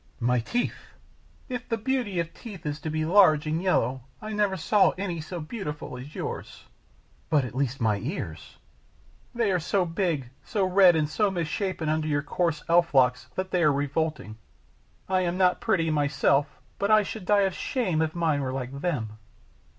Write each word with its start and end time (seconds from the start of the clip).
"My 0.19 0.39
teeth" 0.39 0.95
"If 1.47 1.69
the 1.69 1.77
beauty 1.77 2.19
of 2.19 2.33
teeth 2.33 2.65
is 2.65 2.79
to 2.79 2.89
be 2.89 3.05
large 3.05 3.45
and 3.45 3.61
yellow, 3.61 4.01
I 4.19 4.33
never 4.33 4.57
saw 4.57 4.93
any 4.97 5.21
so 5.21 5.39
beautiful 5.39 5.95
as 5.95 6.15
yours." 6.15 6.63
"But, 7.29 7.45
at 7.45 7.53
least, 7.53 7.79
my 7.79 7.97
ears" 7.99 8.57
"They 9.35 9.51
are 9.51 9.59
so 9.59 9.85
big, 9.85 10.31
so 10.43 10.65
red, 10.65 10.95
and 10.95 11.07
so 11.07 11.29
misshapen, 11.29 11.87
under 11.87 12.07
your 12.07 12.23
coarse 12.23 12.63
elf 12.67 12.95
locks, 12.95 13.27
that 13.35 13.51
they 13.51 13.61
are 13.61 13.71
revolting. 13.71 14.39
I 15.07 15.21
am 15.21 15.37
not 15.37 15.61
pretty 15.61 15.91
myself, 15.91 16.47
but 16.79 16.89
I 16.89 17.03
should 17.03 17.25
die 17.27 17.41
of 17.41 17.53
shame 17.53 18.01
if 18.01 18.15
mine 18.15 18.41
were 18.41 18.51
like 18.51 18.81
them." 18.81 19.19